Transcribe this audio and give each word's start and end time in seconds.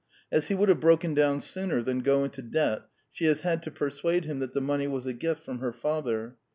As 0.31 0.47
he 0.47 0.55
would 0.55 0.67
have 0.69 0.79
broken 0.79 1.13
down 1.13 1.39
sooner 1.41 1.83
than 1.83 1.99
go 1.99 2.23
into 2.23 2.41
debt, 2.41 2.87
she 3.11 3.25
has 3.25 3.41
had 3.41 3.61
to 3.61 3.69
persuade 3.69 4.25
him 4.25 4.39
that 4.39 4.53
the 4.53 4.59
money 4.59 4.87
was 4.87 5.05
a 5.05 5.13
gift 5.13 5.43
from 5.45 5.59
her 5.59 5.71
father. 5.71 6.37